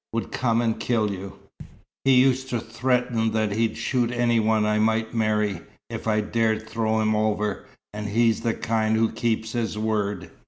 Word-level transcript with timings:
would 0.13 0.31
come 0.31 0.61
and 0.61 0.79
kill 0.79 1.11
you. 1.11 1.35
He 2.05 2.19
used 2.19 2.49
to 2.49 2.59
threaten 2.59 3.33
that 3.33 3.51
he'd 3.51 3.77
shoot 3.77 4.11
any 4.11 4.39
one 4.39 4.65
I 4.65 4.79
might 4.79 5.13
marry, 5.13 5.61
if 5.91 6.07
I 6.07 6.21
dared 6.21 6.67
throw 6.67 6.99
him 7.01 7.15
over; 7.15 7.67
and 7.93 8.07
he's 8.07 8.41
the 8.41 8.55
kind 8.55 8.95
who 8.95 9.11
keeps 9.11 9.51
his 9.51 9.77
word. 9.77 10.31